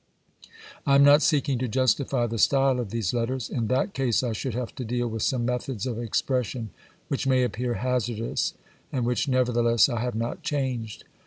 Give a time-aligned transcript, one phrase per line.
[0.85, 3.51] 1 am not seeking to justify the style of these letters.
[3.51, 6.71] In that case I should have to deal with some methods of expression
[7.07, 8.55] which may appear hazardous
[8.91, 11.03] and which, never theless, I have not changed.